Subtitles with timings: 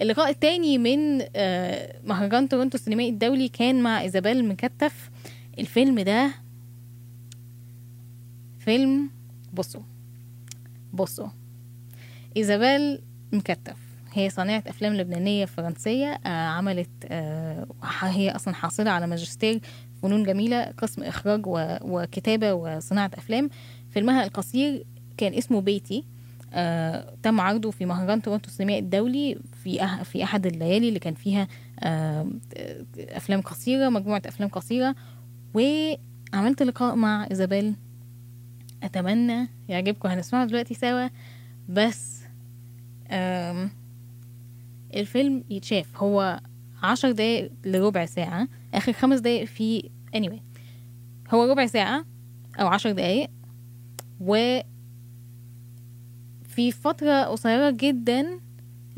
[0.00, 5.10] اللقاء التاني من آه، مهرجان تورنتو السينمائي الدولي كان مع إيزابيل مكتف.
[5.58, 6.30] الفيلم ده
[8.58, 9.10] فيلم
[9.52, 9.82] بصوا
[10.92, 11.28] بصوا
[12.36, 13.76] إيزابيل مكتف.
[14.12, 17.66] هي صانعة أفلام لبنانية فرنسية آه، عملت آه،
[18.02, 19.60] هي أصلا حاصلة على ماجستير
[20.02, 21.42] فنون جميلة قسم إخراج
[21.82, 23.50] وكتابة وصناعة أفلام.
[23.90, 24.84] فيلمها القصير
[25.16, 26.04] كان اسمه بيتي.
[26.52, 31.14] آه، تم عرضه في مهرجان تورنتو السينمائي الدولي في أح في أحد الليالي اللي كان
[31.14, 31.48] فيها
[31.80, 32.30] آه،
[32.98, 34.94] أفلام قصيرة مجموعة أفلام قصيرة.
[35.54, 37.74] وعملت لقاء مع إيزابيل.
[38.82, 40.08] أتمنى يعجبكم.
[40.08, 41.08] هنسمعه دلوقتي سوا.
[41.68, 42.22] بس
[43.10, 43.70] آم،
[44.94, 45.96] الفيلم يتشاف.
[46.02, 46.40] هو
[46.82, 48.48] عشر دقايق لربع ساعة.
[48.74, 50.40] آخر خمس دقايق في anyway.
[51.34, 52.04] هو ربع ساعة
[52.60, 53.30] أو عشر دقايق.
[54.20, 54.60] و
[56.58, 58.40] في فترة قصيرة جدا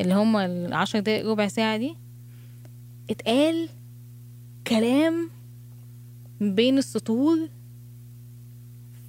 [0.01, 1.97] اللي هما العشر دقايق ربع ساعة دي
[3.11, 3.69] اتقال
[4.67, 5.31] كلام
[6.41, 7.49] بين السطور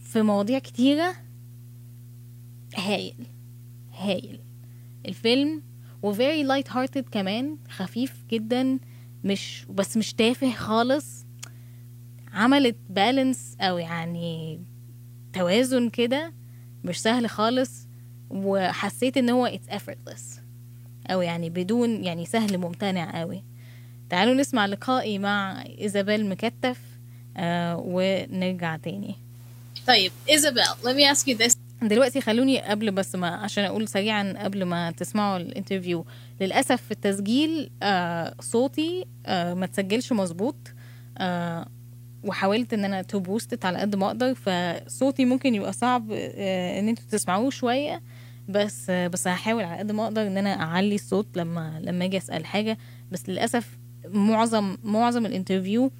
[0.03, 1.16] في مواضيع كتيرة.
[2.76, 3.16] هايل
[3.94, 4.39] هايل.
[5.06, 5.61] الفيلم
[6.04, 8.80] و very light hearted كمان خفيف جدا
[9.23, 11.26] مش بس مش تافه خالص.
[12.33, 14.61] عملت بالانس أو يعني
[15.33, 16.33] توازن كده
[16.83, 17.91] مش سهل خالص.
[18.34, 20.40] وحسيت إن هو it's effortless.
[21.10, 23.44] أو يعني بدون يعني سهل ممتنع قوي.
[24.10, 26.80] تعالوا نسمع لقائي مع إيزابيل مكتف
[27.38, 29.16] آه ونرجع تاني.
[29.88, 31.58] طيب إيزابيل let me ask you this.
[31.82, 36.06] دلوقتي خلوني قبل بس ما عشان أقول سريعا قبل ما تسمعوا الانترفيو.
[36.42, 40.56] للأسف في التسجيل آه صوتي آه ما تسجلش مظبوط
[41.18, 41.68] آه
[42.23, 46.88] وحاولت إن أنا تو بوستت على قد ما أقدر فصوتي ممكن يبقى صعب آه إن
[46.88, 48.02] أنتوا تسمعوه شوية.
[48.50, 52.17] بس آه بس هحاول على قد ما أقدر إن أنا أعلي الصوت لما لما أجي
[52.17, 52.78] أسأل حاجة.
[53.11, 55.92] بس للأسف معظم معظم الانترفيو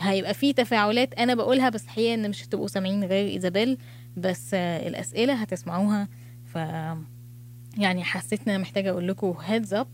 [0.00, 3.78] هيبقى فيه تفاعلات أنا بقولها بس الحقيقة إن مش هتبقوا سامعين غير إيزابيل.
[4.16, 6.08] بس آه، الأسئلة هتسمعوها.
[6.44, 6.54] ف
[7.78, 9.88] يعني حسيت إن أنا محتاجة أقول لكم هيدز اب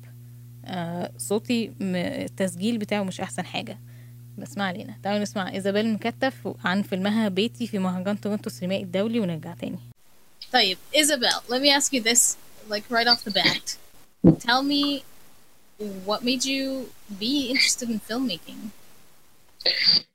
[1.17, 3.79] صوتي م- التسجيل بتاعه مش أحسن حاجة.
[4.39, 4.95] بس ما علينا.
[5.03, 9.79] تعالوا نسمع إيزابيل مكتف عن فيلمها بيتي في مهرجان تورنتو السينمائي الدولي ونرجع تاني.
[10.93, 12.37] Isabel, let me ask you this,
[12.69, 13.77] like right off the bat.
[14.39, 15.05] Tell me
[16.05, 18.71] what made you be interested in filmmaking?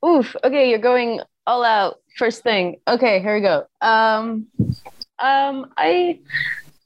[0.05, 2.77] Oof, okay, you're going all out first thing.
[2.87, 3.65] Okay, here we go.
[3.81, 4.47] Um
[5.19, 6.19] um I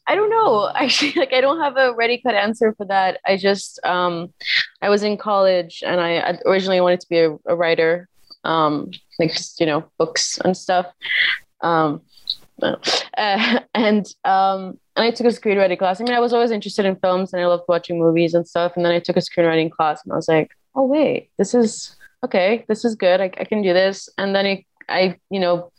[0.07, 0.72] I don't know.
[0.75, 3.19] Actually, like I don't have a ready cut answer for that.
[3.25, 4.33] I just um
[4.81, 8.07] I was in college and I originally wanted to be a, a writer.
[8.44, 10.88] Um like just, you know, books and stuff.
[11.62, 12.01] Um
[13.17, 15.99] uh, and um, and I took a screenwriting class.
[15.99, 18.73] I mean, I was always interested in films and I loved watching movies and stuff.
[18.75, 21.95] And then I took a screenwriting class and I was like, oh wait, this is
[22.23, 23.21] okay, this is good.
[23.21, 24.09] I, I can do this.
[24.17, 25.71] And then I, I, you know,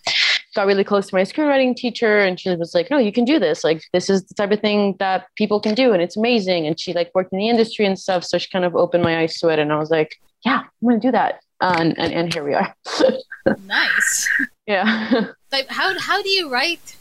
[0.54, 3.38] got really close to my screenwriting teacher and she was like, no, you can do
[3.38, 3.65] this.
[3.65, 5.92] Like, this is the type of thing that people can do.
[5.92, 6.66] And it's amazing.
[6.66, 8.25] And she like worked in the industry and stuff.
[8.25, 9.59] So she kind of opened my eyes to it.
[9.59, 11.41] And I was like, yeah, I'm going to do that.
[11.60, 12.75] and, and, and here we are.
[13.66, 14.28] nice
[14.66, 15.25] yeah.
[15.53, 16.97] Like, how how do you write?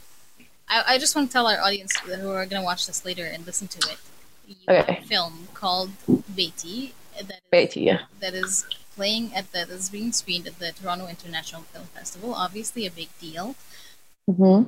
[0.68, 3.04] I, I just want to tell our audience that who are going to watch this
[3.04, 3.98] later and listen to it.
[4.46, 4.98] You have Okay.
[5.02, 5.90] a film called
[6.36, 8.00] Beiti that is, Beiti, yeah.
[8.20, 12.34] that is playing at the that is being screened at the Toronto International Film Festival.
[12.34, 13.54] Obviously, a big deal.
[14.26, 14.62] hmm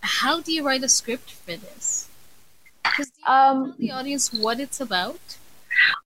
[0.00, 2.08] How do you write a script for this?
[2.84, 5.20] 'Cause do you Um, tell the audience what it's about?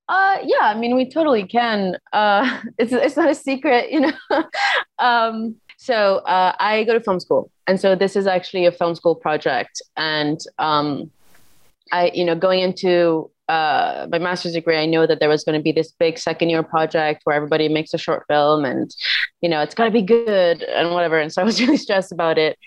[0.09, 1.97] Uh, yeah, I mean, we totally can.
[2.13, 4.13] Uh, it's it's not a secret, you know.
[4.99, 8.95] um, so uh, I go to film school, and so this is actually a film
[8.95, 11.11] school project, and um,
[11.91, 15.59] I, you know, going into uh, my master's degree, I know that there was going
[15.59, 18.95] to be this big second year project where everybody makes a short film, and
[19.41, 21.19] you know, it's got to be good and whatever.
[21.19, 22.59] And so I was really stressed about it.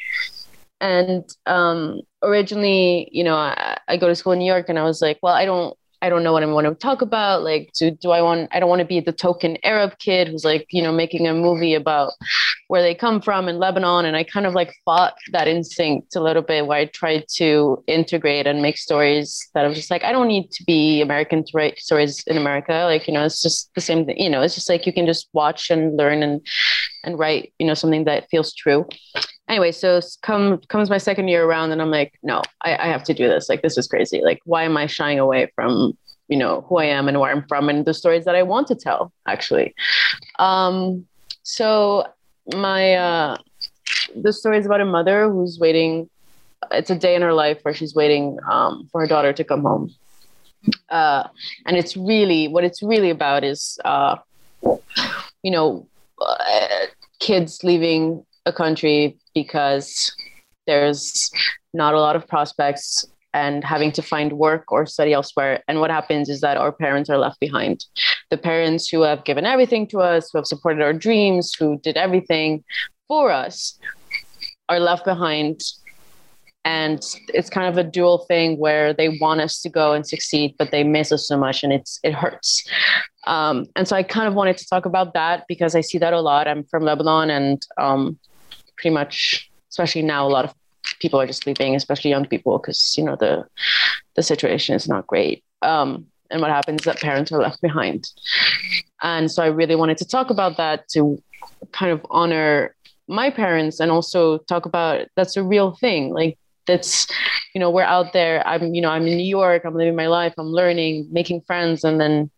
[0.82, 4.86] And um, originally, you know, I, I go to school in New York, and I
[4.86, 7.44] was like, well, I don't I don't know what I want to talk about.
[7.44, 10.44] Like, do, do I want, I don't want to be the token Arab kid who's
[10.44, 12.12] like, you know, making a movie about
[12.68, 14.04] where they come from in Lebanon.
[14.04, 17.82] And I kind of like fought that instinct a little bit where I tried to
[17.88, 21.46] integrate and make stories that I was just like, I don't need to be American
[21.46, 22.84] to write stories in America.
[22.84, 25.06] Like, you know, it's just the same thing, you know, it's just like you can
[25.06, 26.46] just watch and learn and,
[27.06, 28.86] and write, you know, something that feels true
[29.48, 33.04] anyway, so come comes my second year around, and I'm like, no, I, I have
[33.06, 33.50] to do this.
[33.50, 34.22] Like, this is crazy.
[34.24, 35.98] Like, why am I shying away from
[36.34, 38.66] you know who I am and where I'm from and the stories that I want
[38.70, 39.14] to tell?
[39.28, 39.76] Actually,
[40.40, 41.06] um,
[41.44, 42.08] so
[42.56, 43.38] my uh,
[44.16, 46.10] the story is about a mother who's waiting.
[46.72, 49.62] It's a day in her life where she's waiting um, for her daughter to come
[49.62, 49.94] home,
[50.90, 51.28] uh,
[51.68, 54.16] and it's really what it's really about is uh,
[55.44, 55.88] you know
[56.20, 56.88] uh,
[57.20, 60.16] kids leaving a country because
[60.66, 61.30] there's
[61.76, 65.64] not a lot of prospects and having to find work or study elsewhere.
[65.68, 67.86] And what happens is that our parents are left behind.
[68.30, 71.98] The parents who have given everything to us, who have supported our dreams, who did
[71.98, 72.64] everything
[73.08, 73.78] for us,
[74.70, 75.62] are left behind.
[76.66, 80.56] And it's kind of a dual thing where they want us to go and succeed,
[80.58, 82.66] but they miss us so much, and it's it hurts.
[83.26, 86.14] Um, and so I kind of wanted to talk about that because I see that
[86.14, 86.48] a lot.
[86.48, 88.18] I'm from Lebanon, and um,
[88.78, 90.54] pretty much, especially now, a lot of
[91.04, 93.46] people are just leaving, especially young people, because you know the
[94.16, 95.44] the situation is not great.
[95.62, 98.10] Um, and what happens is that parents are left behind.
[99.04, 101.22] And so I really wanted to talk about that to
[101.72, 102.76] kind of honor
[103.08, 106.14] my parents and also talk about that's a real thing.
[106.14, 107.08] Like that's
[107.54, 110.08] you know we're out there i'm you know i'm in new york i'm living my
[110.08, 112.32] life i'm learning making friends and then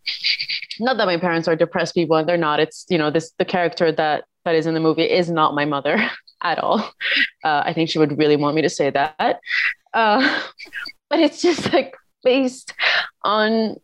[0.79, 3.45] not that my parents are depressed people and they're not it's you know this the
[3.45, 6.09] character that that is in the movie is not my mother
[6.41, 6.91] at all.
[7.45, 9.39] Uh, I think she would really want me to say that.
[9.93, 10.41] Uh,
[11.09, 12.73] but it's just like based
[13.23, 13.79] on,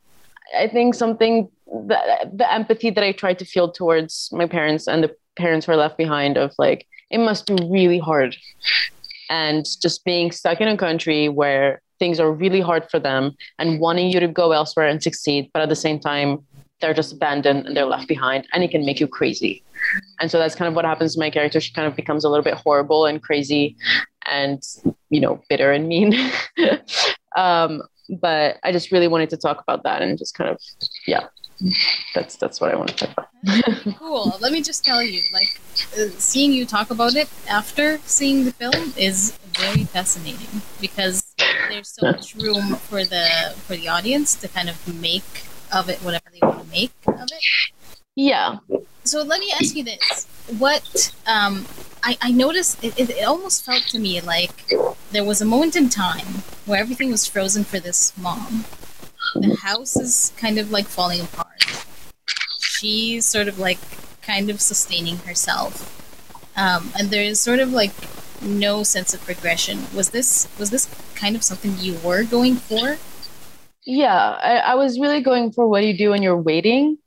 [0.57, 1.47] I think, something
[1.87, 5.73] that the empathy that I tried to feel towards my parents and the parents who
[5.73, 8.35] are left behind of like, it must be really hard.
[9.29, 13.79] And just being stuck in a country where things are really hard for them and
[13.79, 16.43] wanting you to go elsewhere and succeed, but at the same time,
[16.81, 19.63] they're just abandoned and they're left behind and it can make you crazy
[20.19, 21.59] and so that's kind of what happens to my character.
[21.59, 23.75] She kind of becomes a little bit horrible and crazy
[24.29, 24.61] and
[25.09, 26.15] you know bitter and mean.
[27.37, 27.83] Um,
[28.19, 30.59] but i just really wanted to talk about that and just kind of
[31.07, 31.27] yeah
[32.13, 33.27] that's that's what i want to talk about.
[33.97, 34.35] Cool.
[34.39, 35.59] Let me just tell you like
[35.97, 41.33] uh, seeing you talk about it after seeing the film is very fascinating because
[41.69, 45.99] there's so much room for the for the audience to kind of make of it
[45.99, 47.43] whatever they want to make of it.
[48.15, 48.57] Yeah
[49.03, 50.27] so let me ask you this:
[50.57, 51.65] What um,
[52.03, 54.73] I, I noticed, it, it, it almost felt to me like
[55.11, 58.65] there was a moment in time where everything was frozen for this mom.
[59.35, 61.85] The house is kind of like falling apart.
[62.59, 63.79] She's sort of like
[64.21, 65.97] kind of sustaining herself,
[66.57, 67.93] um, and there is sort of like
[68.41, 69.85] no sense of progression.
[69.95, 72.97] Was this was this kind of something you were going for?
[73.83, 76.97] Yeah, I, I was really going for what you do when you're waiting.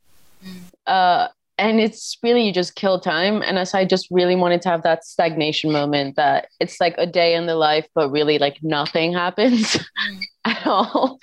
[0.45, 0.61] Mm.
[0.87, 3.43] Uh, and it's really you just kill time.
[3.43, 7.07] And as i just really wanted to have that stagnation moment that it's like a
[7.07, 10.21] day in the life but really like nothing happens mm.
[10.45, 11.19] at all.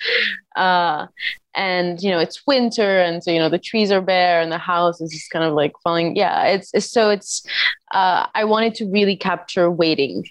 [0.56, 1.06] Uh,
[1.54, 4.58] and you know it's winter and so you know the trees are bare and the
[4.58, 6.16] house is just kind of like falling.
[6.16, 7.44] Yeah it's, it's so it's
[7.92, 10.24] uh, i wanted to really capture waiting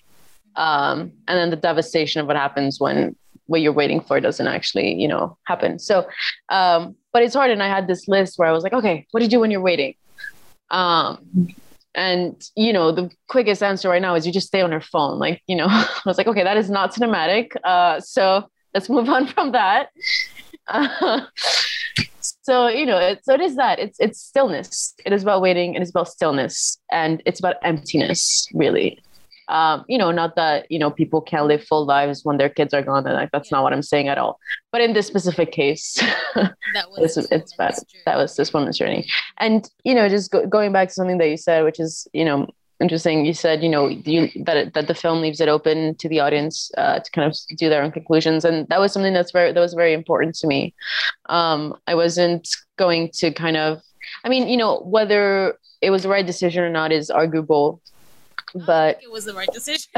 [0.56, 3.16] um, and then the devastation of what happens when
[3.52, 5.80] what you're waiting for doesn't actually you know happen.
[5.80, 6.08] So
[6.50, 7.52] um, but it's hard.
[7.52, 9.52] And i had this list where i was like okay what do you do when
[9.52, 9.96] you're waiting?
[10.70, 11.54] Um,
[11.94, 15.20] and you know the quickest answer right now is you just stay on your phone.
[15.20, 17.52] Like you know i was like okay that is not cinematic.
[17.64, 19.90] Uh, so let's move on from that.
[22.44, 23.80] So you know it, so it is that.
[23.80, 24.94] It's it's stillness.
[25.06, 25.76] It is about waiting.
[25.76, 26.80] It is about stillness.
[26.92, 29.02] And it's about emptiness really
[29.52, 32.74] um, you know, not that you know people can't live full lives when their kids
[32.74, 33.06] are gone.
[33.06, 33.58] And like that's yeah.
[33.58, 34.40] not what I'm saying at all.
[34.72, 35.96] But in this specific case,
[36.36, 36.56] that
[36.90, 37.76] was it's, it's bad.
[38.06, 39.08] That was this woman's journey.
[39.40, 42.24] And you know, just go, going back to something that you said, which is you
[42.24, 42.48] know
[42.80, 43.26] interesting.
[43.26, 46.72] You said you know you, that that the film leaves it open to the audience
[46.78, 49.60] uh, to kind of do their own conclusions, and that was something that's very that
[49.60, 50.74] was very important to me.
[51.28, 52.48] Um, I wasn't
[52.78, 53.82] going to kind of,
[54.24, 57.82] I mean, you know, whether it was the right decision or not is arguable
[58.54, 59.92] but it was the right decision.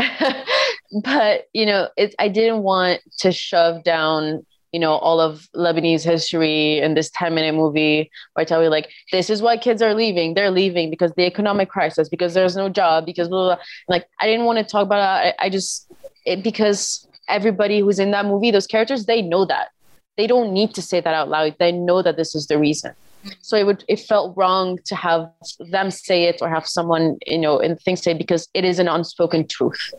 [1.04, 6.04] but you know, it's I didn't want to shove down you know all of Lebanese
[6.04, 9.82] history in this 10 minute movie where I tell you like this is why kids
[9.82, 10.34] are leaving.
[10.34, 13.64] They're leaving because the economic crisis because there's no job because blah, blah, blah.
[13.88, 15.36] like I didn't want to talk about it.
[15.40, 15.92] I, I just
[16.26, 19.70] it, because everybody who's in that movie those characters they know that.
[20.16, 21.56] They don't need to say that out loud.
[21.58, 22.94] They know that this is the reason
[23.42, 25.30] so it would it felt wrong to have
[25.72, 28.88] them say it or have someone you know in things say because it is an
[28.88, 29.94] unspoken truth.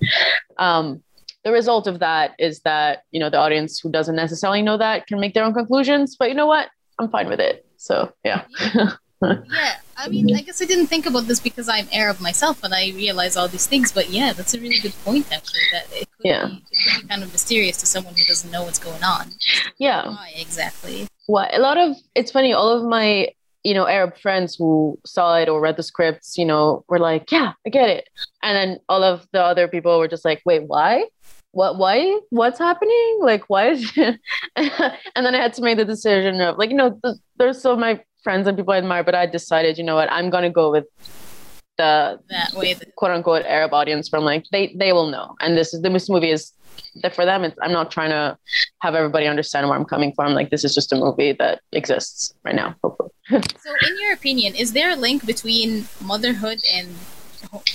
[0.59, 1.03] Um,
[1.45, 5.07] the result of that is that you know the audience who doesn't necessarily know that
[5.07, 6.69] can make their own conclusions but you know what?
[6.99, 7.67] I'm fine with it.
[7.77, 8.45] So yeah.
[9.23, 12.75] Yeah i mean i guess i didn't think about this because i'm arab myself and
[12.75, 16.09] i realize all these things but yeah that's a really good point actually that it
[16.17, 16.47] could, yeah.
[16.47, 19.33] be, it could be kind of mysterious to someone who doesn't know what's going on.
[19.79, 20.09] Yeah.
[20.09, 23.29] Why exactly what a lot of it's funny all of my
[23.63, 27.31] you know arab friends who saw it or read the scripts you know were like
[27.33, 28.09] yeah i get it.
[28.43, 31.05] And then all of the other people were just like wait why?
[31.53, 33.19] What why what's happening?
[33.23, 34.21] Like why is and
[35.15, 38.01] then i had to make the decision of like you know th- there's so my
[38.23, 40.11] friends and people i admire but i decided you know what?
[40.11, 40.87] I'm gonna go with
[41.77, 45.35] the that way that, quote unquote arab audience from like they they will know.
[45.41, 46.53] And this is this movie is
[47.03, 48.39] that for them it's, i'm not trying to
[48.81, 50.35] have everybody understand where i'm coming from.
[50.35, 53.11] Like this is just a movie that exists right now hopefully.
[53.31, 56.89] So in your opinion is there a link between motherhood and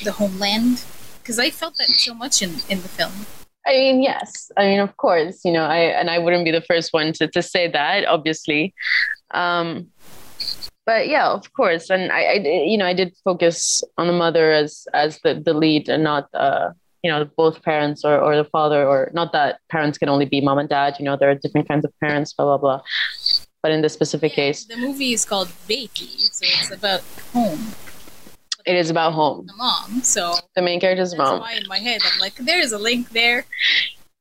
[0.03, 0.83] the homeland?
[1.21, 3.25] Because i felt that so much in in the film.
[3.67, 4.51] I mean, yes.
[4.57, 7.27] I mean, of course, you know, I and I wouldn't be the first one to,
[7.27, 8.73] to say that, obviously.
[9.31, 9.89] Um,
[10.85, 11.89] but yeah, of course.
[11.89, 12.33] And I, I,
[12.71, 16.27] you know, I did focus on the mother as as the, the lead and not
[16.33, 16.69] uh,
[17.03, 20.41] you know, both parents or, or the father or not that parents can only be
[20.41, 22.81] mom and dad, you know, there are different kinds of parents, blah blah blah.
[23.61, 27.01] But in this specific Yeah, case, the movie is called Beiti, so it's about
[27.33, 27.59] home.
[28.65, 29.45] it is about home.
[29.47, 31.39] The mom, so The main character's that's mom.
[31.41, 33.45] why in my head I'm like, there's a link there.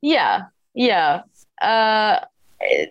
[0.02, 1.23] Yeah, yeah.
[1.61, 2.21] Uh,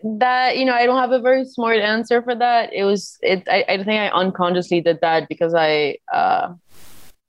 [0.03, 2.73] that you know, I don't have a very smart answer for that.
[2.73, 3.47] It was it.
[3.49, 5.97] I, I think I unconsciously did that because I.
[6.13, 6.53] Uh,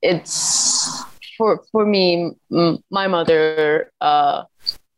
[0.03, 1.03] it's
[1.37, 2.33] for for me.
[2.53, 4.45] M- my mother uh,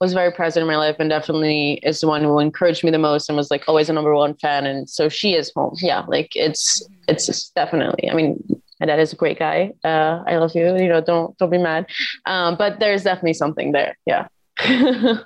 [0.00, 2.98] was very present in my life and definitely is the one who encouraged me the
[2.98, 4.66] most and was like always a number one fan.
[4.66, 5.76] And so she is home.
[5.80, 8.10] Yeah, like it's it's definitely.
[8.10, 8.42] I mean,
[8.80, 9.72] my dad is a great guy.
[9.84, 10.76] Uh, I love you.
[10.76, 11.86] You know, don't don't be mad.
[12.26, 13.96] Um, but there's definitely something there.
[14.06, 14.28] Yeah.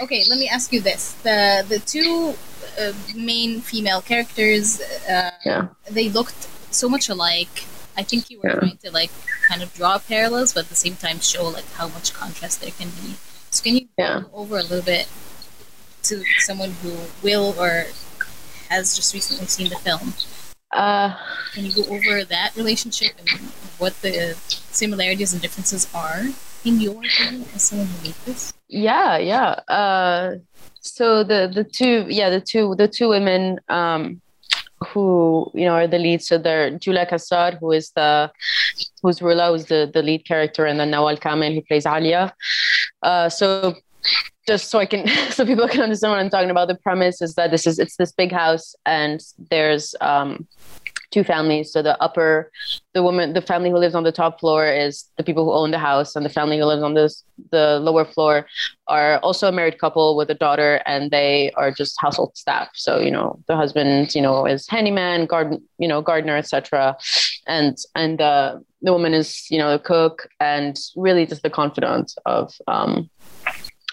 [0.00, 2.34] Okay, let me ask you this: the the two
[2.80, 5.68] uh, main female characters, uh, Yeah.
[5.90, 7.64] they looked so much alike.
[7.96, 8.60] I think you were Yeah.
[8.60, 9.10] trying to like
[9.48, 12.70] kind of draw parallels, but at the same time show like how much contrast there
[12.70, 13.16] can be.
[13.50, 14.20] So can you Yeah.
[14.20, 15.08] go over a little bit
[16.04, 17.86] to someone who will or
[18.68, 20.14] has just recently seen the film?
[20.70, 21.16] Uh,
[21.54, 23.40] Can you go over that relationship and
[23.78, 24.36] what the
[24.70, 26.28] similarities and differences are
[26.64, 29.50] in your opinion as yeah, yeah.
[29.68, 30.36] Uh,
[30.80, 34.20] so the the two, yeah, the two the two women um,
[34.86, 36.26] who you know are the leads.
[36.26, 38.30] So they're Julia Kassar, who is the
[39.02, 42.34] who's Rula, who's the the lead character, and then Nawal Kamel, who plays Alia.
[43.02, 43.76] Uh, so
[44.46, 46.68] just so I can so people can understand what I'm talking about.
[46.68, 50.46] The premise is that this is it's this big house and there's um
[51.10, 51.72] two families.
[51.72, 52.50] So the upper
[52.94, 55.70] the woman the family who lives on the top floor is the people who own
[55.70, 58.46] the house and the family who lives on this the lower floor
[58.88, 62.68] are also a married couple with a daughter and they are just household staff.
[62.74, 66.96] So, you know, the husband, you know, is handyman, garden, you know, gardener, etc.
[67.46, 72.14] And and uh, the woman is, you know, the cook and really just the confidant
[72.26, 73.10] of um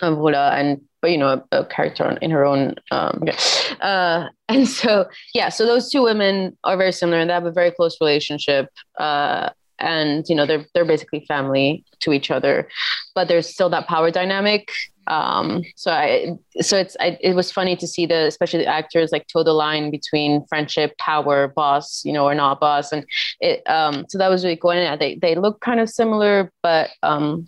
[0.01, 3.37] Rula and but you know a, a character in her own um okay.
[3.81, 7.51] uh and so yeah so those two women are very similar and they have a
[7.51, 9.49] very close relationship uh
[9.79, 12.67] and you know they're they're basically family to each other
[13.13, 14.69] but there's still that power dynamic.
[15.07, 19.11] Um so i so it's I, it was funny to see the especially the actors
[19.11, 22.91] like toe the line between friendship power boss you know or not boss.
[22.91, 23.05] And
[23.39, 26.89] it um so that was really going at they they look kind of similar but
[27.03, 27.45] um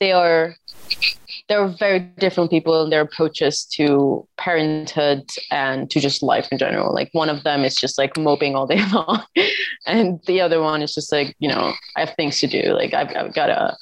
[0.00, 0.56] they are
[1.48, 6.94] they're very different people in their approaches to parenthood and to just life in general.
[6.94, 9.22] Like one of them is just like moping all day long,
[9.86, 12.74] and the other one is just like, you know, I have things to do.
[12.74, 13.76] Like I've, I've got to,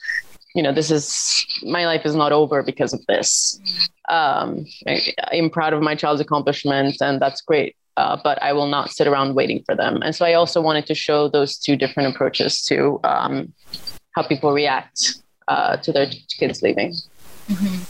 [0.54, 3.60] you know, this is my life is not over because of this.
[4.08, 7.76] Um, I, I'm proud of my child's accomplishments, and that's great.
[7.96, 10.02] Uh, but I will not sit around waiting for them.
[10.02, 13.54] And so I also wanted to show those two different approaches to um,
[14.12, 15.16] how people react
[15.48, 16.06] uh, to their
[16.38, 16.94] kids leaving.
[17.48, 17.82] Mm-hmm.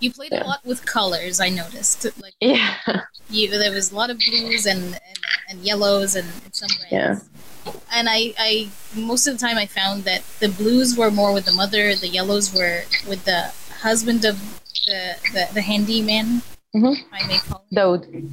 [0.00, 0.44] You played Yeah.
[0.44, 1.40] a lot with colors.
[1.40, 2.06] I noticed.
[2.22, 2.74] Like Yeah.
[3.30, 5.18] you, there was a lot of blues and and,
[5.50, 6.92] and yellows and, and some reds.
[6.92, 7.18] Yeah.
[7.92, 11.44] And I, I most of the time I found that the blues were more with
[11.46, 14.36] the mother, the yellows were with the husband of
[14.86, 16.42] the the, the handyman.
[16.74, 16.96] Mhm.
[17.12, 17.76] I may call him.
[17.78, 18.32] Daoud.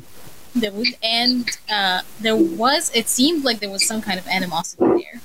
[0.55, 0.93] Dawood.
[1.03, 5.21] And uh, there was, it seemed like there was some kind of animosity there.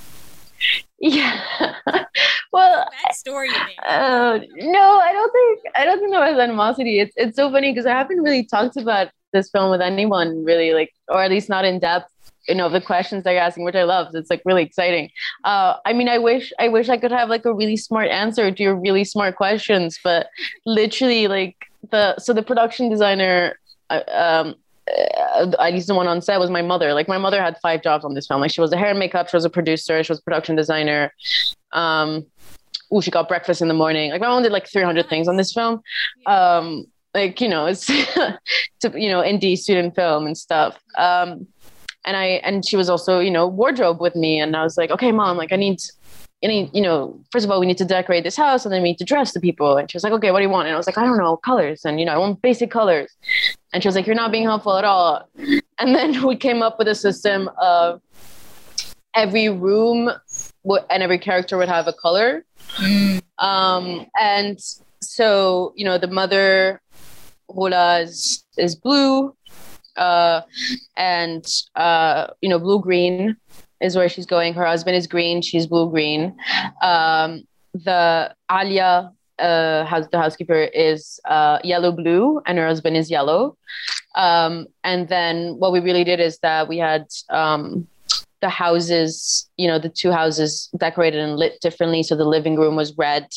[1.00, 1.40] Yeah.
[2.52, 3.90] well, Backstory there.
[3.90, 7.00] uh, no, I don't think I don't think there was animosity.
[7.00, 10.74] It's it's so funny because I haven't really talked about this film with anyone really,
[10.74, 12.12] like, or at least not in depth.
[12.48, 14.08] You know, the questions they're asking, which I love.
[14.14, 15.10] It's like really exciting.
[15.44, 18.50] Uh, I mean, I wish I wish I could have like a really smart answer
[18.50, 20.26] to your really smart questions, but
[20.66, 21.56] literally, like
[21.90, 23.58] the so the production designer.
[23.88, 24.54] Uh, um,
[25.58, 26.94] at least the one on set was my mother.
[26.94, 28.40] Like my mother had five jobs on this film.
[28.40, 30.56] Like she was a hair and makeup, she was a producer, she was a production
[30.56, 31.12] designer.
[31.72, 32.26] Um,
[32.92, 34.10] ooh, she got breakfast in the morning.
[34.10, 35.80] Like my mom did like 300 things on this film.
[36.26, 38.38] Um, like you know, it's to,
[38.94, 40.78] you know indie student film and stuff.
[40.96, 41.46] Um,
[42.04, 44.90] and I and she was also you know wardrobe with me, and I was like,
[44.90, 45.80] okay, mom, like I need
[46.42, 48.90] any, you know, first of all, we need to decorate this house and then we
[48.90, 49.76] need to dress the people.
[49.76, 50.68] And she was like, okay, what do you want?
[50.68, 51.84] And I was like, I don't know, colors.
[51.84, 53.14] And, you know, I want basic colors.
[53.72, 55.28] And she was like, you're not being helpful at all.
[55.78, 58.00] And then we came up with a system of
[59.14, 60.10] every room
[60.90, 62.44] and every character would have a color.
[62.76, 63.22] Mm.
[63.38, 64.58] Um, and
[65.02, 66.80] so, you know, the mother,
[67.48, 69.34] Rola, is, is blue.
[69.96, 70.42] Uh,
[70.96, 71.44] and,
[71.76, 73.36] uh, you know, blue green
[73.80, 74.54] is where she's going.
[74.54, 75.42] Her husband is green.
[75.42, 76.36] She's blue green.
[76.82, 83.10] Um, the Alia, uh, house, the housekeeper, is uh, yellow blue, and her husband is
[83.10, 83.56] yellow.
[84.14, 87.86] Um, and then what we really did is that we had um,
[88.40, 92.02] the houses, you know, the two houses decorated and lit differently.
[92.02, 93.28] So the living room was red,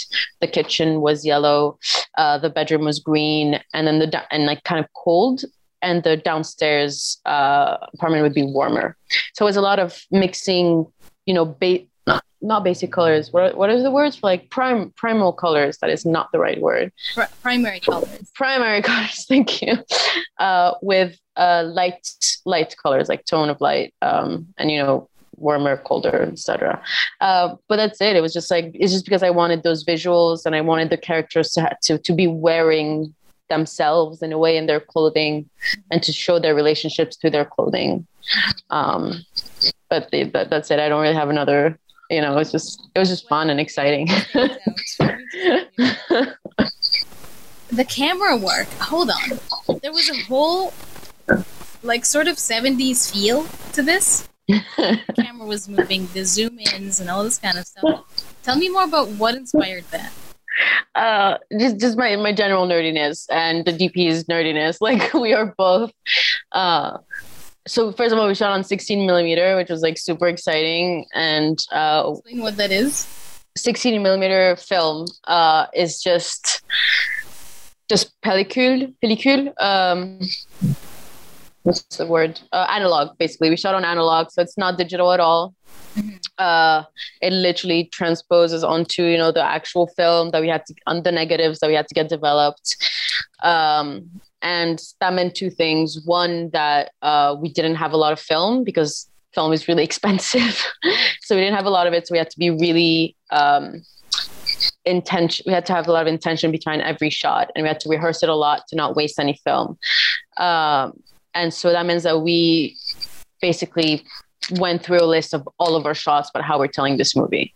[0.42, 1.78] the kitchen was yellow,
[2.18, 5.44] uh, the bedroom was green, and then the and like kind of cold
[5.82, 8.96] and the downstairs uh, apartment would be warmer.
[9.34, 10.88] So it was a lot of mixing,
[11.26, 11.86] you know, ba-
[12.44, 13.32] not, basic colors.
[13.32, 15.78] What what are the words for like prime primal colors?
[15.80, 16.92] That is not the right word.
[17.16, 18.32] Pr- primary colors.
[18.36, 19.26] Primary colors.
[19.28, 19.78] Thank you.
[20.40, 22.08] Uh, with uh, light
[22.46, 26.82] light colors, like tone of light, um, and you know warmer, colder, etc.
[27.20, 28.16] Uh, but that's it.
[28.16, 30.98] It was just like it's just because I wanted those visuals and I wanted the
[30.98, 33.14] characters to to to be wearing
[33.50, 35.50] themselves in a way in their clothing
[35.92, 38.08] and to show their relationships through their clothing
[38.70, 39.24] um,
[39.90, 41.78] but, they, but that's it i don't really have another
[42.14, 44.08] you know it was just it was just fun and exciting.
[47.74, 49.80] The camera work hold on.
[49.82, 50.74] There was a whole
[51.82, 54.30] like sort of 70s feel to this.
[54.48, 58.06] The camera was moving the zoom ins and all this kind of stuff.
[58.44, 60.14] Tell me more about what inspired that.
[60.94, 64.78] Uh just just my my general nerdiness and the dp's nerdiness.
[64.82, 65.92] Like we are both
[66.52, 67.00] uh
[67.68, 71.60] so first of all we shot on 16 millimeter which was like super exciting and
[71.72, 73.08] uh explain what that is
[73.56, 76.62] 16 millimeter film uh is just
[77.90, 80.20] just pellicule pellicule um
[81.64, 85.20] what's the word uh, analog basically we shot on analog so it's not digital at
[85.20, 85.54] all
[85.96, 86.16] Mm-hmm.
[86.40, 86.84] Uh,
[87.22, 91.12] it literally transposes onto you know the actual film that we had to on the
[91.12, 92.78] negatives that we had to get developed.
[93.44, 94.10] Um,
[94.44, 96.02] and that meant two things.
[96.06, 100.64] One, that uh, we didn't have a lot of film because film is really expensive.
[101.22, 102.08] so we didn't have a lot of it.
[102.08, 103.82] So we had to be really um,
[104.86, 105.46] intention.
[105.48, 107.90] We had to have a lot of intention behind every shot, and we had to
[107.90, 109.78] rehearse it a lot to not waste any film.
[110.38, 111.02] Um,
[111.34, 112.78] and so that means that we
[113.42, 114.06] basically
[114.52, 117.54] went through a list of all of our shots about how we're telling this movie.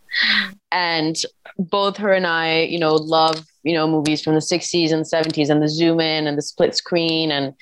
[0.71, 1.15] And
[1.57, 5.49] both her and I, you know, love, you know, movies from the 60s and 70s
[5.49, 7.53] and the zoom in and the split screen and,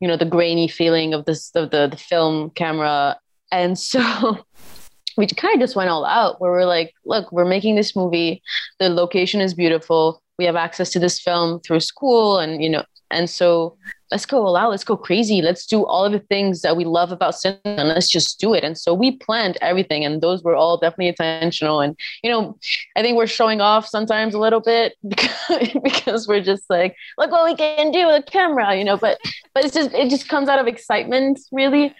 [0.00, 3.16] you know, the grainy feeling of this of the, the film camera.
[3.50, 4.44] And so
[5.16, 8.42] we kind of just went all out where we're like, look, we're making this movie.
[8.78, 10.22] The location is beautiful.
[10.38, 13.76] We have access to this film through school and, you know, and so
[14.14, 16.84] let's go all out, let's go crazy, let's do all of the things that we
[16.84, 18.62] love about cinema, and let's just do it.
[18.62, 21.80] And so we planned everything, and those were all definitely intentional.
[21.80, 22.56] And you know,
[22.96, 27.32] I think we're showing off sometimes a little bit because, because we're just like, look
[27.32, 28.96] what we can do with a camera, you know.
[28.96, 29.18] But
[29.52, 31.92] but it's just it just comes out of excitement, really.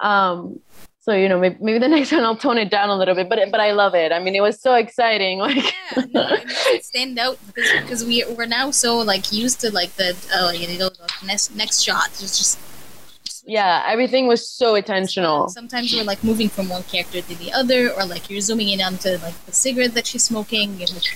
[0.00, 0.58] Um,
[1.02, 3.28] so you know, maybe, maybe the next one I'll tone it down a little bit.
[3.28, 4.12] But but I love it.
[4.12, 5.40] I mean, it was so exciting.
[5.42, 9.72] Like yeah, no, it stand out because, because we we're now so like used to
[9.72, 10.90] like the oh you know
[11.26, 12.08] next next shot.
[12.10, 12.58] It's just
[13.44, 15.48] yeah, everything was so intentional.
[15.48, 18.80] Sometimes we're like moving from one character to the other, or like you're zooming in
[18.80, 21.08] onto like the cigarette that she's smoking, and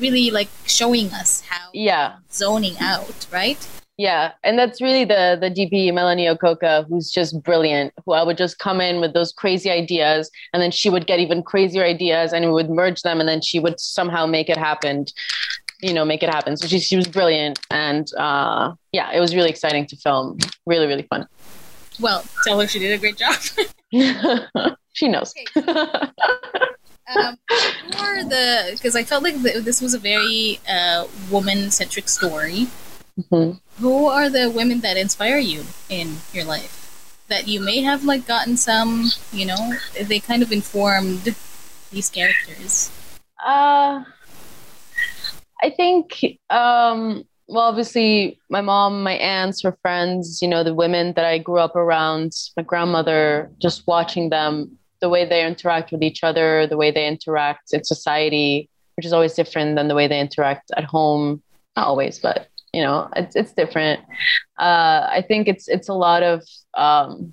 [0.00, 3.68] really like showing us how yeah zoning out, right?
[3.98, 7.92] Yeah, and that's really the the DP Melanie Okoka, who's just brilliant.
[8.06, 11.18] Who I would just come in with those crazy ideas, and then she would get
[11.18, 14.56] even crazier ideas, and we would merge them, and then she would somehow make it
[14.56, 15.06] happen.
[15.82, 16.56] You know, make it happen.
[16.56, 20.38] So she she was brilliant, and uh, yeah, it was really exciting to film.
[20.64, 21.26] Really, really fun.
[21.98, 23.34] Well, tell her she did a great job.
[24.92, 25.34] she knows.
[25.56, 27.38] Um,
[27.90, 32.68] for the because I felt like the, this was a very uh, woman centric story.
[33.18, 33.58] Mm-hmm.
[33.78, 36.74] Who are the women that inspire you in your life?
[37.28, 41.34] That you may have like gotten some, you know, they kind of informed
[41.92, 42.90] these characters.
[43.38, 44.02] Uh,
[45.62, 51.12] I think, um, well, obviously, my mom, my aunts, her friends, you know, the women
[51.14, 56.02] that I grew up around, my grandmother, just watching them, the way they interact with
[56.02, 60.08] each other, the way they interact in society, which is always different than the way
[60.08, 61.42] they interact at home.
[61.76, 64.00] Not always, but you know it's, it's different
[64.58, 66.42] uh, i think it's it's a lot of
[66.74, 67.32] um,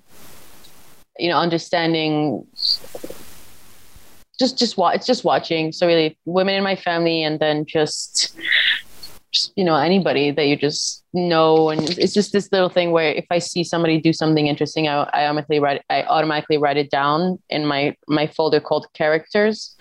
[1.18, 2.46] you know understanding
[4.38, 4.96] just just watch.
[4.96, 5.72] It's just watching.
[5.72, 8.36] So really, women in my family, and then just just
[9.56, 13.24] you know anybody that you just know and it's just this little thing where if
[13.30, 17.38] i see somebody do something interesting i, I automatically write i automatically write it down
[17.48, 19.76] in my my folder called characters.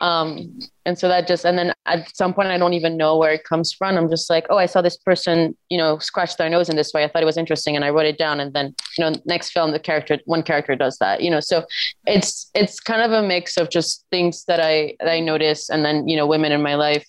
[0.00, 3.32] Um and so that just and then at some point i don't even know where
[3.32, 3.96] it comes from.
[3.96, 6.92] I'm just like oh i saw this person you know scratch their nose in this
[6.92, 7.02] way.
[7.02, 9.50] I thought it was interesting and i wrote it down and then you know next
[9.50, 11.40] film the character one character does that you know?
[11.40, 11.64] So
[12.06, 15.84] it's it's kind of a mix of just things that i that i notice and
[15.84, 17.06] then you know women in my life.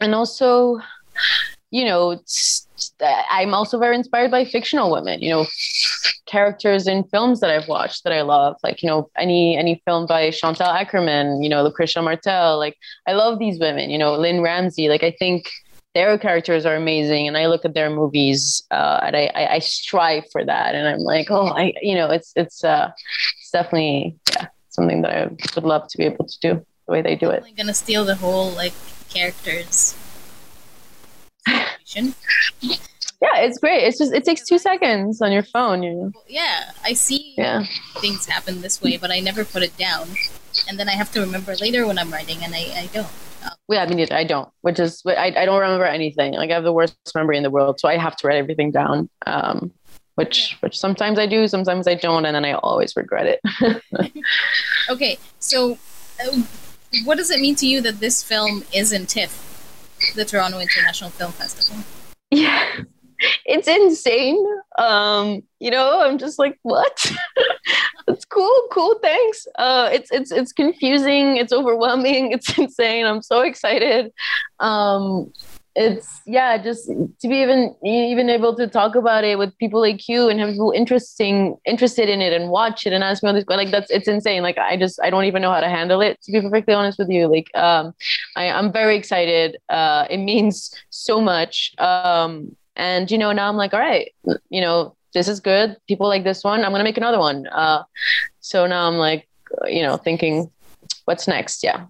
[0.00, 0.80] And also
[1.70, 2.20] you know,
[3.00, 5.46] I'm also very inspired by fictional women, you know,
[6.26, 10.06] characters in films that I've watched that I love, like, you know, any, any film
[10.06, 12.76] by Chantal Akerman, you know, Lucrecia Martel, like,
[13.06, 15.50] I love these women, you know, Lynne Ramsay, like, I think
[15.94, 19.58] their characters are amazing and I look at their movies uh, and I, I, I
[19.58, 20.74] strive for that.
[20.74, 22.90] And I'm like, oh, I, you know, it's, it's, uh,
[23.40, 27.02] it's definitely, yeah, something that I would love to be able to do the way
[27.02, 27.42] they do it.
[27.46, 28.74] I'm gonna steal the whole, like,
[29.08, 29.96] characters
[31.94, 33.84] yeah, it's great.
[33.84, 35.82] It's just it takes two seconds on your phone.
[35.82, 36.12] You know?
[36.26, 37.34] Yeah, I see.
[37.36, 37.64] Yeah.
[38.00, 40.08] things happen this way, but I never put it down,
[40.68, 43.08] and then I have to remember later when I'm writing, and I, I don't.
[43.44, 46.34] Um, yeah, I mean, I don't, which is I I don't remember anything.
[46.34, 48.70] Like I have the worst memory in the world, so I have to write everything
[48.70, 49.08] down.
[49.26, 49.72] Um,
[50.16, 53.82] which which sometimes I do, sometimes I don't, and then I always regret it.
[54.90, 55.78] okay, so
[56.20, 56.42] uh,
[57.04, 59.47] what does it mean to you that this film is in TIFF?
[60.14, 61.82] The Toronto International Film Festival.
[62.30, 62.82] Yeah,
[63.44, 64.44] it's insane.
[64.78, 67.12] Um, you know, I'm just like, what?
[68.08, 69.46] it's cool, cool, thanks.
[69.56, 73.06] Uh, it's it's it's confusing, it's overwhelming, it's insane.
[73.06, 74.12] I'm so excited.
[74.60, 75.32] Um,
[75.78, 80.08] it's yeah just to be even even able to talk about it with people like
[80.08, 83.34] you and have people interesting interested in it and watch it and ask me all
[83.34, 84.42] these like that's it's insane.
[84.42, 86.98] Like i just i don't even know how to handle it to be perfectly honest
[86.98, 87.28] with you.
[87.28, 87.94] Like um
[88.36, 89.56] i i'm very excited.
[89.68, 91.74] Uh it means so much.
[91.78, 94.12] Um and you know now i'm like all right
[94.50, 95.76] you know this is good.
[95.86, 96.64] People like this one.
[96.64, 97.46] I'm gonna make another one.
[97.46, 97.84] Uh
[98.40, 99.28] so now i'm like
[99.66, 100.50] you know thinking
[101.04, 101.62] what's next?
[101.62, 101.86] Yeah.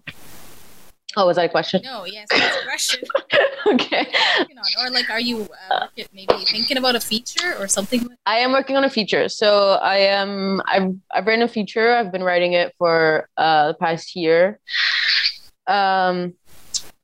[1.17, 1.81] Oh, was that a question?
[1.83, 3.01] No, yes, that's a question.
[3.67, 4.07] okay.
[4.81, 8.07] Or like, are you uh, maybe thinking about a feature or something?
[8.25, 9.29] I am working on a feature.
[9.29, 10.61] So I am.
[10.65, 11.93] I've I've written a feature.
[11.93, 14.59] I've been writing it for uh, the past year.
[15.67, 16.33] Um,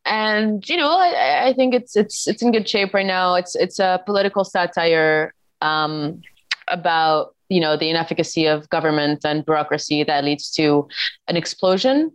[0.05, 3.35] and you know, I, I think it's it's it's in good shape right now.
[3.35, 6.21] It's it's a political satire um,
[6.67, 10.87] about you know the inefficacy of government and bureaucracy that leads to
[11.27, 12.11] an explosion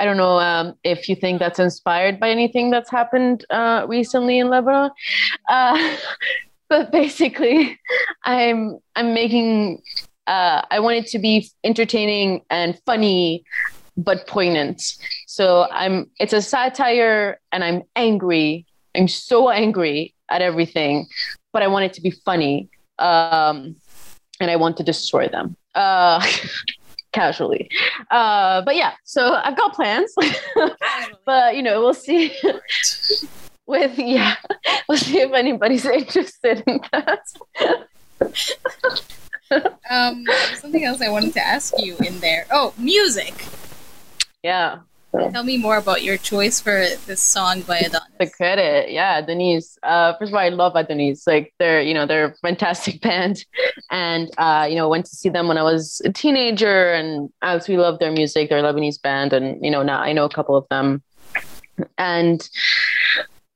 [0.00, 4.38] I don't know um, if you think that's inspired by anything that's happened uh, recently
[4.38, 4.90] in Lebanon,
[5.48, 5.96] uh,
[6.70, 7.78] but basically,
[8.24, 9.82] I'm I'm making.
[10.26, 13.44] Uh, I want it to be entertaining and funny,
[13.98, 14.82] but poignant.
[15.26, 16.10] So I'm.
[16.18, 18.66] It's a satire, and I'm angry.
[18.96, 21.08] I'm so angry at everything,
[21.52, 23.76] but I want it to be funny, um,
[24.40, 25.56] and I want to destroy them.
[27.12, 27.68] Casually.
[28.10, 30.14] Uh, but yeah, so I've got plans,
[31.26, 32.32] but you know, we'll see.
[33.66, 34.34] With yeah,
[34.88, 37.24] we'll see if anybody's interested in that.
[39.88, 40.24] um,
[40.56, 42.46] something else I wanted to ask you in there.
[42.50, 43.46] Oh, music.
[44.42, 44.80] Yeah.
[45.12, 48.02] Tell me more about your choice for this song by Adonis.
[48.18, 49.76] The credit, yeah, Denise.
[49.82, 51.26] Uh, first of all, I love Adonis.
[51.26, 53.44] Like they're, you know, they're a fantastic band,
[53.90, 57.54] and uh, you know, went to see them when I was a teenager, and I
[57.54, 58.48] absolutely love their music.
[58.48, 61.02] They're a Lebanese band, and you know, now I know a couple of them,
[61.98, 62.48] and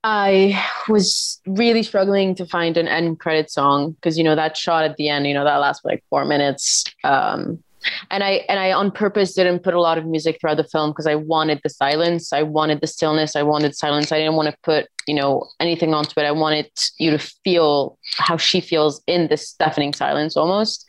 [0.03, 4.85] I was really struggling to find an end credit song because you know that shot
[4.85, 6.85] at the end, you know, that lasts for like four minutes.
[7.05, 7.63] Um,
[8.11, 10.91] and I and I on purpose didn't put a lot of music throughout the film
[10.91, 14.13] because I wanted the silence, I wanted the stillness, I wanted silence.
[14.13, 16.25] I didn't want to put you know anything onto it.
[16.25, 20.87] I wanted you to feel how she feels in this deafening silence almost.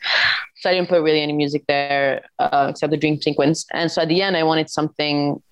[0.56, 3.66] So I didn't put really any music there uh, except the dream sequence.
[3.72, 5.42] And so at the end, I wanted something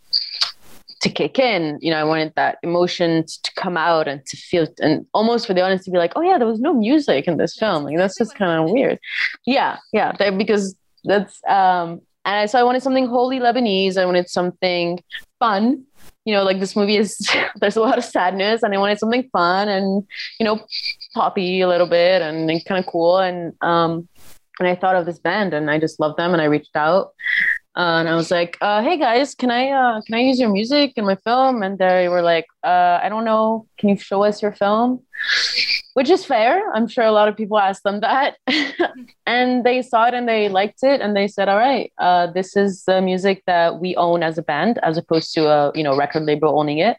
[1.05, 1.79] to kick in.
[1.81, 5.55] You know, I wanted that emotion to come out and to feel, and almost for
[5.55, 7.99] the audience to be like, "Oh yeah, there was no music in this film." Like
[7.99, 8.99] that's just kind of weird.
[9.47, 13.99] Yeah, yeah, because that's um and I, so I wanted something wholly Lebanese.
[13.99, 15.03] I wanted something
[15.39, 15.85] fun.
[16.25, 17.19] You know, like this movie is
[17.61, 20.05] there's a lot of sadness and I wanted something fun and,
[20.41, 20.65] you know,
[21.13, 23.19] poppy a little bit and, and kind of cool.
[23.19, 24.09] And um
[24.59, 27.13] and I thought of this band and I just loved them and I reached out.
[27.77, 30.49] Uh, and I was like, uh, "Hey guys, can I uh, can I use your
[30.49, 33.67] music in my film?" And they were like, uh, "I don't know.
[33.79, 35.03] Can you show us your film?"
[35.95, 36.71] Which is fair.
[36.75, 38.37] I'm sure a lot of people asked them that.
[39.27, 42.57] and they saw it and they liked it and they said, all right, uh, this
[42.57, 45.97] is the music that we own as a band, as opposed to a you know
[45.97, 46.99] record label owning it.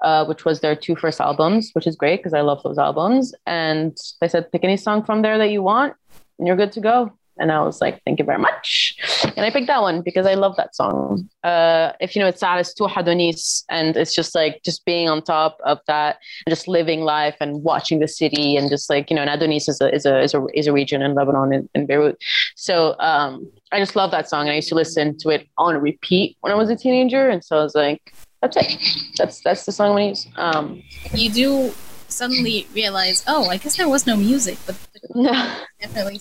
[0.00, 3.34] Uh, which was their two first albums, which is great because I love those albums.
[3.46, 5.94] And they said, pick any song from there that you want,
[6.38, 7.12] and you're good to go.
[7.38, 8.96] And I was like, thank you very much.
[9.36, 11.28] And I picked that one because I love that song.
[11.42, 15.22] Uh, if you know, it's Salis to Hadonis, and it's just like just being on
[15.22, 19.16] top of that, and just living life and watching the city, and just like you
[19.16, 21.68] know, and Adonis is a is a is a, is a region in Lebanon in,
[21.74, 22.16] in Beirut.
[22.56, 25.76] So um, I just love that song, and I used to listen to it on
[25.76, 28.78] repeat when I was a teenager, and so I was like, that's it.
[29.16, 30.28] That's that's the song gonna use.
[30.36, 31.72] Um, You do
[32.08, 34.76] suddenly realize, oh, I guess there was no music, but
[35.14, 36.20] yeah, definitely.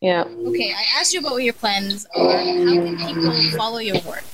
[0.00, 0.24] Yeah.
[0.24, 2.36] Okay, I asked you about what your plans are.
[2.36, 4.24] How can people follow your work?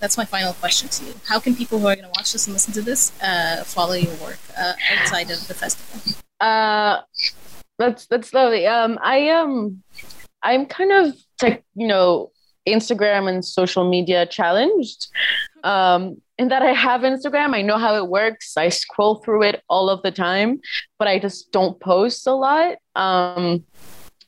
[0.00, 1.14] That's my final question to you.
[1.26, 3.92] How can people who are going to watch this and listen to this uh, follow
[3.92, 6.16] your work uh, outside of the festival?
[6.40, 7.02] Uh,
[7.78, 8.66] that's that's lovely.
[8.66, 9.82] Um, I um,
[10.42, 12.32] I'm kind of like you know
[12.66, 15.08] Instagram and social media challenged.
[15.64, 18.56] Um, in that I have Instagram, I know how it works.
[18.56, 20.60] I scroll through it all of the time,
[20.98, 22.76] but I just don't post a lot.
[22.96, 23.64] Um,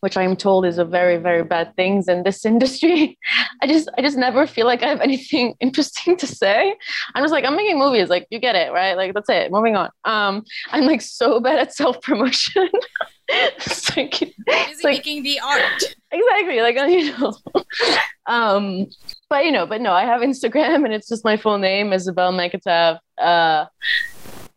[0.03, 3.17] which I'm told is a very, very bad things in this industry.
[3.63, 6.75] I just, I just never feel like I have anything interesting to say.
[7.15, 8.95] I'm just like, I'm making movies, like you get it, right?
[8.97, 9.53] Like that's it.
[9.53, 9.91] Moving on.
[10.05, 12.69] Um, I'm like so bad at self promotion.
[13.29, 15.83] it's like, it's like making the art.
[16.11, 17.33] exactly, like you know.
[18.27, 18.87] um,
[19.33, 22.35] but you know, but no, I have Instagram, and it's just my full name, Isabel
[22.35, 22.99] Mecattaf.
[23.17, 23.65] Uh,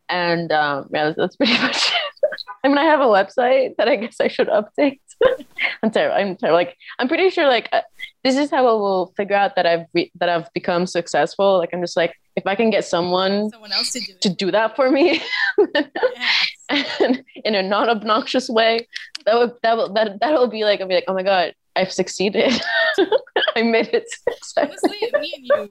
[0.10, 2.42] and um, yeah, that's, that's pretty much it.
[2.62, 5.00] I mean, I have a website that I guess I should update.
[5.82, 6.18] I'm terrible.
[6.18, 6.58] I'm terrible.
[6.58, 7.84] Like, I'm pretty sure like uh,
[8.26, 11.58] this is how I will figure out that I've re- that I've become successful.
[11.58, 14.52] Like, I'm just like, if I can get someone Someone else to do to do
[14.52, 15.22] that for me
[15.74, 16.98] Yes.
[17.00, 18.90] and in a non-obnoxious way,
[19.26, 21.54] that would that will that that will be like I'll be like, oh my god,
[21.76, 22.54] I've succeeded.
[23.56, 24.06] I made it.
[24.58, 25.70] Honestly, me and you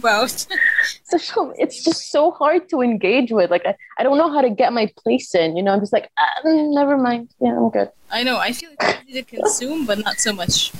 [0.00, 0.46] both.
[1.04, 3.50] So it's just so hard to engage with.
[3.50, 5.56] Like I, I don't know how to get my place in.
[5.56, 7.30] You know, I'm just like, ah, mm, never mind.
[7.40, 7.90] Yeah, I'm good.
[8.10, 8.38] I know.
[8.38, 10.72] I feel it's easy to consume, but not so much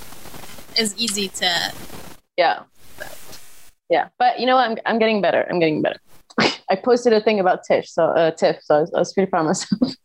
[0.79, 1.73] as easy to.
[2.37, 2.63] Yeah,
[3.89, 4.09] yeah.
[4.19, 4.71] But you know, what?
[4.71, 5.47] I'm I'm getting better.
[5.49, 6.01] I'm getting better.
[6.71, 8.59] I posted a thing about Tish, so uh, Tiff.
[8.63, 9.97] So I was, I was pretty proud of myself.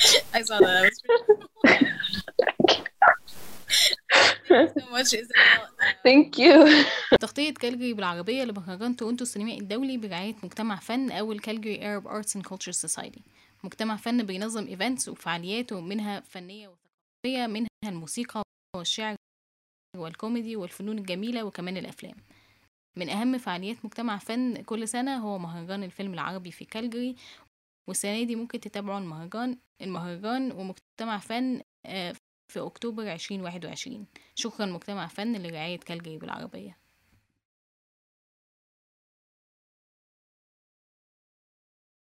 [0.34, 0.76] I saw that.
[0.76, 1.90] I was pretty
[4.48, 5.62] Thank you so much, Isabel.
[5.78, 6.84] Uh, Thank you.
[7.20, 12.42] تغطية كالجري بالعربية لمهرجان تورنتو السينمائي الدولي برعاية مجتمع فن أو الكالجري Arab Arts and
[12.42, 13.20] Culture Society
[13.64, 18.42] مجتمع فن بينظم إيفنتس وفعاليات منها فنية وثقافية منها الموسيقى
[18.76, 19.16] والشعر
[19.96, 22.16] والكوميدي والفنون الجميلة وكمان الأفلام
[22.96, 27.16] من أهم فعاليات مجتمع فن كل سنة هو مهرجان الفيلم العربي في كالجري
[27.90, 32.14] والسنة دي ممكن تتابعوا المهرجان المهرجان ومجتمع فن آه،
[32.48, 36.79] في أكتوبر 2021 شكرا مجتمع فن لرعاية كالجري بالعربية